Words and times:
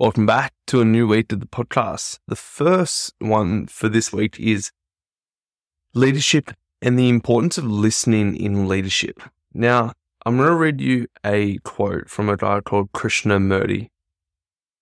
Welcome 0.00 0.26
back 0.26 0.54
to 0.66 0.80
a 0.80 0.84
new 0.84 1.06
week 1.06 1.30
of 1.30 1.38
the 1.38 1.46
podcast. 1.46 2.18
The 2.26 2.34
first 2.34 3.14
one 3.20 3.68
for 3.68 3.88
this 3.88 4.12
week 4.12 4.40
is 4.40 4.72
leadership 5.94 6.50
and 6.82 6.98
the 6.98 7.08
importance 7.08 7.58
of 7.58 7.64
listening 7.64 8.34
in 8.34 8.66
leadership. 8.66 9.22
Now, 9.52 9.92
I'm 10.26 10.36
going 10.36 10.48
to 10.48 10.56
read 10.56 10.80
you 10.80 11.06
a 11.24 11.58
quote 11.58 12.10
from 12.10 12.28
a 12.28 12.36
guy 12.36 12.60
called 12.60 12.90
Krishna 12.90 13.38
Krishnamurti. 13.38 13.90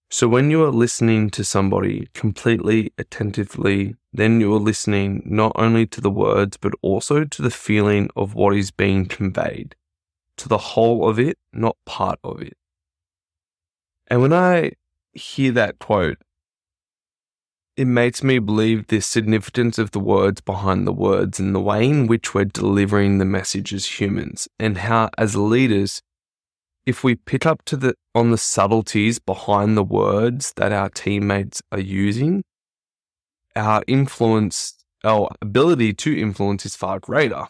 So, 0.09 0.29
when 0.29 0.50
you 0.50 0.64
are 0.64 0.70
listening 0.70 1.29
to 1.32 1.44
somebody 1.44 2.08
completely 2.14 2.94
attentively, 2.96 3.96
then 4.14 4.40
you 4.40 4.54
are 4.54 4.58
listening 4.58 5.24
not 5.26 5.52
only 5.56 5.86
to 5.88 6.00
the 6.00 6.10
words, 6.10 6.56
but 6.56 6.72
also 6.80 7.24
to 7.24 7.42
the 7.42 7.50
feeling 7.50 8.08
of 8.16 8.34
what 8.34 8.56
is 8.56 8.70
being 8.70 9.04
conveyed, 9.04 9.76
to 10.38 10.48
the 10.48 10.72
whole 10.72 11.06
of 11.06 11.18
it, 11.18 11.36
not 11.52 11.76
part 11.84 12.18
of 12.24 12.40
it. 12.40 12.56
And 14.06 14.22
when 14.22 14.32
I 14.32 14.72
hear 15.12 15.52
that 15.52 15.79
quote, 15.79 16.18
it 17.77 17.87
makes 17.87 18.23
me 18.23 18.38
believe 18.38 18.88
the 18.88 19.00
significance 19.00 19.78
of 19.78 19.92
the 19.92 20.00
words 20.00 20.41
behind 20.41 20.87
the 20.87 20.92
words 20.92 21.41
and 21.41 21.54
the 21.54 21.60
way 21.60 21.88
in 21.88 22.06
which 22.06 22.34
we're 22.34 22.45
delivering 22.45 23.18
the 23.18 23.24
message 23.24 23.73
as 23.73 23.98
humans, 24.01 24.46
and 24.59 24.78
how, 24.78 25.09
as 25.16 25.37
leaders, 25.37 26.02
if 26.84 27.02
we 27.02 27.14
pick 27.14 27.46
up 27.46 27.64
to 27.64 27.77
the 27.77 27.95
on 28.14 28.30
the 28.30 28.38
subtleties 28.38 29.18
behind 29.18 29.77
the 29.77 29.84
words 29.84 30.52
that 30.56 30.73
our 30.73 30.90
teammates 30.90 31.62
are 31.73 31.80
using, 31.80 32.45
our 33.56 33.82
influence, 33.87 34.84
our 35.04 35.34
ability 35.40 35.95
to 35.95 36.18
influence 36.18 36.66
is 36.66 36.76
far 36.76 36.98
greater. 36.98 37.46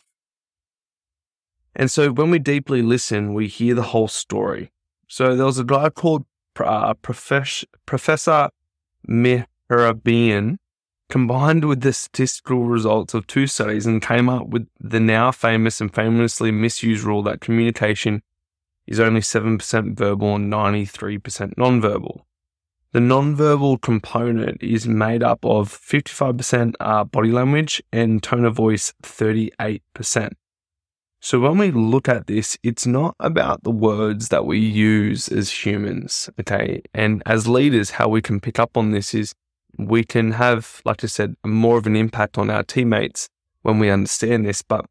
And 1.75 1.91
so 1.91 2.13
when 2.13 2.31
we 2.31 2.39
deeply 2.39 2.83
listen, 2.83 3.35
we 3.35 3.49
hear 3.49 3.75
the 3.75 3.83
whole 3.83 4.09
story. 4.09 4.71
So 5.09 5.35
there 5.35 5.47
was 5.47 5.59
a 5.59 5.65
guy 5.65 5.89
called 5.89 6.27
uh, 6.59 6.95
Professor, 6.95 7.67
Professor 7.87 8.51
Mehrabian 9.09 10.59
combined 11.13 11.67
with 11.67 11.83
the 11.83 11.93
statistical 11.93 12.65
results 12.65 13.13
of 13.13 13.27
two 13.27 13.47
studies 13.47 13.85
and 13.85 14.01
came 14.01 14.31
up 14.31 14.49
with 14.49 14.67
the 14.81 14.99
now 14.99 15.31
famous 15.31 15.79
and 15.79 15.95
famously 15.95 16.51
misused 16.51 17.05
rule 17.05 17.23
that 17.23 17.41
communication 17.41 18.23
is 18.87 18.99
only 18.99 19.21
7% 19.21 19.97
verbal 19.97 20.37
and 20.37 20.51
93% 20.51 21.55
nonverbal. 21.57 22.23
The 22.93 23.01
nonverbal 23.01 23.81
component 23.81 24.63
is 24.63 24.87
made 24.87 25.23
up 25.23 25.45
of 25.45 25.71
55% 25.71 26.75
uh, 26.81 27.05
body 27.05 27.31
language 27.31 27.83
and 27.93 28.23
tone 28.23 28.45
of 28.45 28.55
voice 28.55 28.93
38%. 29.03 30.33
So 31.25 31.39
when 31.39 31.57
we 31.57 31.71
look 31.71 32.09
at 32.09 32.27
this, 32.27 32.59
it's 32.65 32.85
not 32.85 33.15
about 33.21 33.63
the 33.63 33.71
words 33.71 34.31
that 34.31 34.45
we 34.45 34.59
use 34.59 35.29
as 35.29 35.65
humans, 35.65 36.29
okay? 36.41 36.83
And 36.93 37.23
as 37.27 37.47
leaders, 37.47 37.91
how 37.91 38.09
we 38.09 38.21
can 38.21 38.41
pick 38.41 38.59
up 38.59 38.77
on 38.77 38.91
this 38.91 39.15
is 39.15 39.33
we 39.79 40.03
can 40.03 40.33
have, 40.33 40.83
like 40.85 41.05
I 41.05 41.07
said, 41.07 41.37
more 41.47 41.79
of 41.79 41.87
an 41.87 41.95
impact 41.95 42.39
on 42.39 42.51
our 42.51 42.65
teammates 42.65 43.29
when 43.63 43.79
we 43.79 43.89
understand 43.89 44.45
this. 44.45 44.63
But 44.63 44.85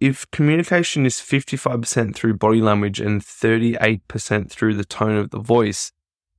if 0.00 0.28
communication 0.30 1.04
is 1.04 1.16
55% 1.16 2.14
through 2.14 2.38
body 2.38 2.62
language 2.62 2.98
and 2.98 3.20
38% 3.20 4.50
through 4.50 4.74
the 4.74 4.86
tone 4.86 5.18
of 5.18 5.28
the 5.28 5.38
voice, 5.38 5.92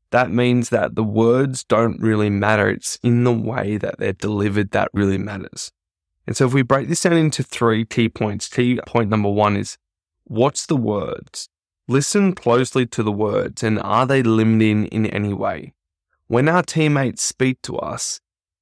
that 0.10 0.32
means 0.32 0.70
that 0.70 0.96
the 0.96 1.04
words 1.04 1.64
don't 1.64 2.02
really 2.02 2.32
matter. 2.32 2.68
It's 2.72 2.98
in 3.04 3.26
the 3.26 3.32
way 3.32 3.78
that 3.78 4.00
they're 4.00 4.14
delivered 4.14 4.72
that 4.72 4.90
really 4.92 5.20
matters. 5.20 5.72
And 6.28 6.36
so 6.36 6.46
if 6.46 6.54
we 6.54 6.62
break 6.62 6.88
this 6.88 7.02
down 7.02 7.14
into 7.14 7.44
three 7.44 7.86
key 7.86 8.10
points, 8.10 8.48
key 8.48 8.80
point 8.86 9.10
number 9.10 9.30
one 9.30 9.56
is 9.56 9.78
what's 10.24 10.66
the 10.66 10.76
words? 10.76 11.50
Listen 11.88 12.34
closely 12.34 12.86
to 12.88 13.04
the 13.04 13.12
words 13.12 13.64
and 13.64 13.80
are 13.80 14.06
they 14.06 14.24
limiting 14.24 14.88
in 14.88 15.06
any 15.06 15.34
way? 15.34 15.74
When 16.28 16.50
our 16.50 16.64
teammates 16.64 17.22
speak 17.22 17.62
to 17.64 17.78
us, 17.78 18.20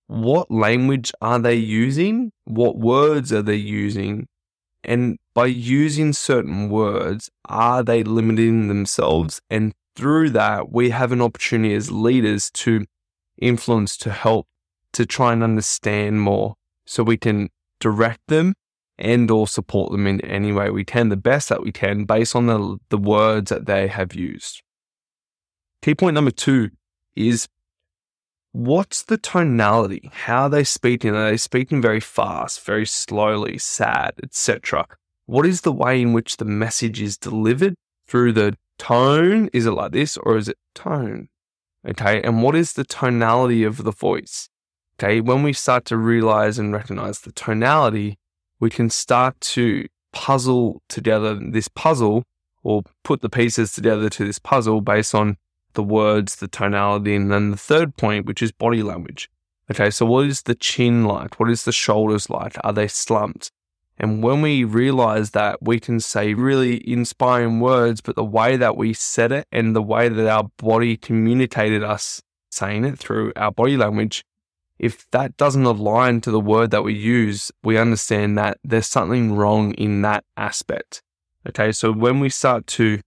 what 0.08 0.52
language 0.52 1.14
are 1.22 1.40
they 1.40 1.56
using? 1.56 2.34
What 2.44 2.78
words 2.78 3.32
are 3.32 3.42
they 3.42 3.56
using? 3.56 4.28
And 4.84 5.18
by 5.34 5.46
using 5.46 6.12
certain 6.12 6.70
words, 6.70 7.32
are 7.46 7.84
they 7.84 8.04
limiting 8.04 8.68
themselves? 8.68 9.42
And 9.50 9.74
through 9.96 10.32
that, 10.32 10.74
we 10.74 10.90
have 10.90 11.14
an 11.14 11.22
opportunity 11.22 11.74
as 11.74 11.90
leaders 11.90 12.52
to 12.52 12.86
influence, 13.38 13.96
to 13.98 14.12
help, 14.12 14.48
to 14.92 15.06
try 15.06 15.32
and 15.32 15.42
understand 15.42 16.22
more 16.22 16.56
so 16.86 17.04
we 17.04 17.18
can 17.18 17.50
direct 17.80 18.22
them 18.28 18.54
and 18.98 19.30
or 19.32 19.48
support 19.48 19.92
them 19.92 20.08
in 20.08 20.22
any 20.22 20.52
way 20.52 20.70
we 20.70 20.86
can, 20.86 21.10
the 21.10 21.18
best 21.18 21.50
that 21.50 21.64
we 21.64 21.72
can, 21.72 22.06
based 22.06 22.36
on 22.36 22.46
the, 22.46 22.78
the 22.90 22.98
words 22.98 23.50
that 23.50 23.66
they 23.66 23.88
have 23.88 24.14
used. 24.14 24.62
Key 25.82 25.96
point 25.96 26.14
number 26.14 26.32
two 26.32 26.70
is 27.16 27.48
what's 28.52 29.04
the 29.04 29.18
tonality? 29.18 30.10
How 30.14 30.44
are 30.44 30.50
they 30.50 30.64
speaking? 30.64 31.16
Are 31.16 31.32
they 31.32 31.38
speaking 31.38 31.82
very 31.82 32.00
fast, 32.00 32.64
very 32.64 32.86
slowly, 32.86 33.58
sad, 33.58 34.14
etc.? 34.24 34.88
What 35.26 35.46
is 35.46 35.62
the 35.62 35.72
way 35.72 36.02
in 36.02 36.14
which 36.14 36.38
the 36.38 36.46
message 36.46 37.02
is 37.02 37.18
delivered 37.18 37.76
through 38.08 38.34
the 38.34 38.56
tone? 38.78 39.50
Is 39.54 39.66
it 39.66 39.72
like 39.72 39.92
this 39.92 40.18
or 40.18 40.38
is 40.38 40.50
it 40.50 40.58
tone? 40.76 41.30
Okay. 41.88 42.22
And 42.22 42.44
what 42.44 42.56
is 42.56 42.74
the 42.74 42.86
tonality 42.86 43.64
of 43.64 43.84
the 43.84 43.92
voice? 43.92 44.50
Okay, 45.00 45.22
when 45.22 45.44
we 45.44 45.54
start 45.54 45.86
to 45.86 45.98
realize 45.98 46.60
and 46.60 46.72
recognize 46.72 47.22
the 47.22 47.32
tonality, 47.32 48.18
we 48.60 48.70
can 48.70 48.90
start 48.90 49.40
to 49.42 49.88
puzzle 50.12 50.82
together 50.88 51.36
this 51.36 51.68
puzzle 51.68 52.24
or 52.62 52.84
put 53.04 53.22
the 53.22 53.30
pieces 53.30 53.74
together 53.74 54.10
to 54.10 54.26
this 54.26 54.40
puzzle 54.40 54.82
based 54.82 55.14
on 55.14 55.38
the 55.74 55.84
words, 55.84 56.36
the 56.36 56.48
tonality, 56.48 57.16
and 57.16 57.32
then 57.32 57.52
the 57.52 57.58
third 57.58 57.98
point, 57.98 58.26
which 58.26 58.42
is 58.42 58.52
body 58.52 58.84
language. 58.84 59.30
Okay, 59.72 59.90
so 59.90 60.06
what 60.06 60.28
is 60.28 60.44
the 60.44 60.56
chin 60.56 61.06
like? 61.06 61.40
What 61.40 61.50
is 61.50 61.66
the 61.66 61.72
shoulders 61.72 62.30
like? 62.30 62.56
Are 62.64 62.74
they 62.74 62.88
slumped? 62.88 63.52
And 63.98 64.24
when 64.24 64.42
we 64.42 64.64
realize 64.64 65.32
that, 65.32 65.62
we 65.62 65.80
can 65.80 66.00
say 66.00 66.34
really 66.34 66.88
inspiring 66.90 67.60
words, 67.60 68.02
but 68.02 68.16
the 68.16 68.24
way 68.24 68.58
that 68.58 68.76
we 68.76 68.94
said 68.94 69.32
it 69.32 69.48
and 69.52 69.76
the 69.76 69.82
way 69.82 70.10
that 70.10 70.28
our 70.28 70.50
body 70.58 70.98
communicated 70.98 71.84
us 71.84 72.22
saying 72.50 72.86
it 72.86 73.00
through 73.00 73.34
our 73.36 73.52
body 73.52 73.78
language 73.78 74.24
if 74.84 75.10
that 75.12 75.38
doesn't 75.38 75.64
align 75.66 76.20
to 76.20 76.30
the 76.30 76.42
word 76.42 76.72
that 76.72 76.84
we 76.84 76.94
use, 76.94 77.54
we 77.64 77.78
understand 77.78 78.38
that 78.38 78.58
there's 78.66 78.86
something 78.86 79.34
wrong 79.34 79.72
in 79.76 80.02
that 80.02 80.26
aspect. 80.36 81.02
Okay, 81.48 81.72
so 81.72 81.94
when 81.94 82.20
we 82.20 82.28
start 82.28 82.68
to 82.68 83.00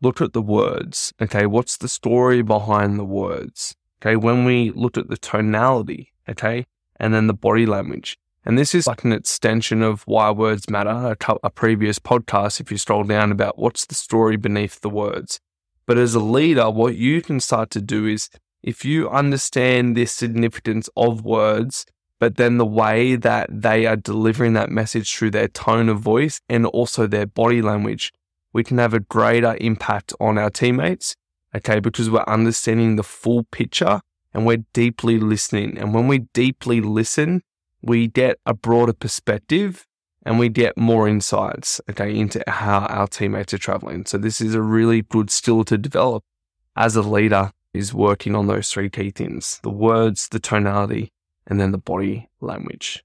look 0.00 0.20
at 0.20 0.34
the 0.34 0.42
words, 0.42 1.12
okay, 1.20 1.44
what's 1.44 1.76
the 1.78 1.88
story 1.88 2.42
behind 2.42 2.96
the 2.96 3.04
words? 3.04 3.74
Okay, 4.00 4.14
when 4.14 4.44
we 4.44 4.70
look 4.70 4.96
at 4.96 5.08
the 5.08 5.16
tonality, 5.16 6.12
okay, 6.28 6.64
and 7.00 7.12
then 7.12 7.26
the 7.26 7.34
body 7.34 7.66
language. 7.66 8.16
And 8.44 8.56
this 8.56 8.72
is 8.72 8.86
like 8.86 9.02
an 9.02 9.12
extension 9.12 9.82
of 9.82 10.02
why 10.02 10.30
words 10.30 10.70
matter, 10.70 11.16
a, 11.20 11.36
a 11.42 11.50
previous 11.50 11.98
podcast, 11.98 12.60
if 12.60 12.70
you 12.70 12.78
scroll 12.78 13.02
down 13.02 13.32
about 13.32 13.58
what's 13.58 13.84
the 13.84 13.96
story 13.96 14.36
beneath 14.36 14.80
the 14.80 14.90
words. 14.90 15.40
But 15.86 15.98
as 15.98 16.14
a 16.14 16.20
leader, 16.20 16.70
what 16.70 16.94
you 16.94 17.20
can 17.20 17.40
start 17.40 17.70
to 17.70 17.80
do 17.80 18.06
is 18.06 18.30
if 18.62 18.84
you 18.84 19.08
understand 19.08 19.96
the 19.96 20.06
significance 20.06 20.88
of 20.96 21.24
words, 21.24 21.86
but 22.18 22.36
then 22.36 22.58
the 22.58 22.66
way 22.66 23.16
that 23.16 23.48
they 23.50 23.86
are 23.86 23.96
delivering 23.96 24.54
that 24.54 24.70
message 24.70 25.14
through 25.14 25.30
their 25.30 25.48
tone 25.48 25.88
of 25.88 26.00
voice 26.00 26.40
and 26.48 26.66
also 26.66 27.06
their 27.06 27.26
body 27.26 27.60
language, 27.62 28.12
we 28.52 28.64
can 28.64 28.78
have 28.78 28.94
a 28.94 29.00
greater 29.00 29.56
impact 29.60 30.12
on 30.18 30.38
our 30.38 30.50
teammates. 30.50 31.14
Okay, 31.54 31.80
because 31.80 32.10
we're 32.10 32.24
understanding 32.26 32.96
the 32.96 33.02
full 33.02 33.44
picture 33.44 34.00
and 34.34 34.44
we're 34.44 34.64
deeply 34.74 35.18
listening. 35.18 35.78
And 35.78 35.94
when 35.94 36.08
we 36.08 36.18
deeply 36.34 36.82
listen, 36.82 37.42
we 37.82 38.08
get 38.08 38.38
a 38.44 38.52
broader 38.52 38.92
perspective 38.92 39.86
and 40.24 40.38
we 40.38 40.48
get 40.48 40.76
more 40.76 41.08
insights, 41.08 41.80
okay, 41.88 42.18
into 42.18 42.42
how 42.46 42.80
our 42.80 43.06
teammates 43.06 43.54
are 43.54 43.58
traveling. 43.58 44.04
So 44.04 44.18
this 44.18 44.40
is 44.40 44.54
a 44.54 44.60
really 44.60 45.02
good 45.02 45.30
skill 45.30 45.64
to 45.64 45.78
develop 45.78 46.24
as 46.74 46.96
a 46.96 47.02
leader 47.02 47.52
is 47.76 47.94
working 47.94 48.34
on 48.34 48.46
those 48.46 48.70
three 48.70 48.90
key 48.90 49.10
things 49.10 49.60
the 49.62 49.70
words, 49.70 50.28
the 50.28 50.40
tonality, 50.40 51.12
and 51.46 51.60
then 51.60 51.72
the 51.72 51.78
body 51.78 52.28
language. 52.40 53.04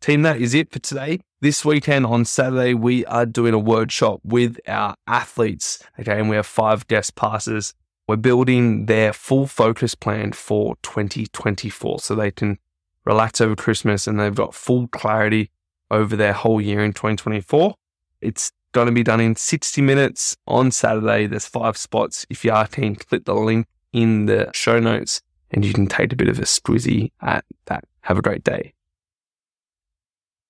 Team, 0.00 0.22
that 0.22 0.40
is 0.40 0.54
it 0.54 0.70
for 0.70 0.78
today. 0.78 1.20
This 1.40 1.64
weekend 1.64 2.06
on 2.06 2.24
Saturday, 2.24 2.74
we 2.74 3.04
are 3.06 3.26
doing 3.26 3.54
a 3.54 3.58
workshop 3.58 4.20
with 4.24 4.58
our 4.68 4.94
athletes. 5.06 5.82
Okay. 5.98 6.18
And 6.18 6.28
we 6.28 6.36
have 6.36 6.46
five 6.46 6.86
guest 6.86 7.16
passes. 7.16 7.74
We're 8.06 8.16
building 8.16 8.86
their 8.86 9.12
full 9.12 9.46
focus 9.46 9.94
plan 9.94 10.32
for 10.32 10.76
2024 10.82 11.98
so 11.98 12.14
they 12.14 12.30
can 12.30 12.58
relax 13.04 13.40
over 13.40 13.56
Christmas 13.56 14.06
and 14.06 14.18
they've 14.18 14.34
got 14.34 14.54
full 14.54 14.88
clarity 14.88 15.50
over 15.90 16.16
their 16.16 16.32
whole 16.32 16.60
year 16.60 16.84
in 16.84 16.92
2024. 16.92 17.74
It's 18.20 18.52
going 18.72 18.86
to 18.86 18.92
be 18.92 19.02
done 19.02 19.20
in 19.20 19.36
60 19.36 19.82
minutes 19.82 20.36
on 20.46 20.70
Saturday. 20.70 21.26
There's 21.26 21.46
five 21.46 21.76
spots. 21.76 22.26
If 22.30 22.44
you 22.44 22.52
are 22.52 22.66
keen, 22.66 22.96
click 22.96 23.24
the 23.24 23.34
link 23.34 23.66
in 23.92 24.26
the 24.26 24.50
show 24.52 24.78
notes 24.78 25.20
and 25.50 25.64
you 25.64 25.72
can 25.72 25.86
take 25.86 26.12
a 26.12 26.16
bit 26.16 26.28
of 26.28 26.38
a 26.38 26.42
squizzy 26.42 27.12
at 27.22 27.44
that. 27.66 27.84
Have 28.02 28.18
a 28.18 28.22
great 28.22 28.44
day. 28.44 28.74